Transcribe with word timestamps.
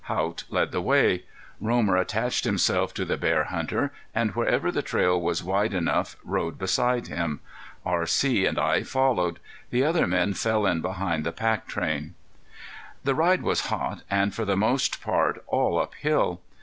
Haught 0.05 0.45
led 0.49 0.71
the 0.71 0.81
way. 0.81 1.25
Romer 1.59 1.95
attached 1.95 2.43
himself 2.43 2.91
to 2.95 3.05
the 3.05 3.17
bear 3.17 3.43
hunter, 3.43 3.91
and 4.15 4.31
wherever 4.31 4.71
the 4.71 4.81
trail 4.81 5.21
was 5.21 5.43
wide 5.43 5.75
enough 5.75 6.15
rode 6.23 6.57
beside 6.57 7.05
him. 7.05 7.39
R.C. 7.85 8.47
and 8.47 8.57
I 8.57 8.81
followed. 8.81 9.37
The 9.69 9.83
other 9.83 10.07
men 10.07 10.33
fell 10.33 10.65
in 10.65 10.81
behind 10.81 11.23
the 11.23 11.31
pack 11.31 11.67
train. 11.67 12.15
The 13.03 13.13
ride 13.13 13.43
was 13.43 13.67
hot, 13.67 14.01
and 14.09 14.33
for 14.33 14.43
the 14.43 14.57
most 14.57 15.03
part 15.03 15.43
all 15.45 15.77
up 15.79 15.93
hill. 15.93 16.41